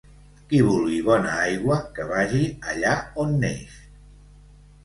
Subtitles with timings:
[0.53, 2.41] Qui vulgui bona aigua que vagi
[2.73, 3.77] allà on neix.